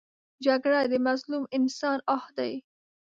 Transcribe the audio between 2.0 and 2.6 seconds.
آه دی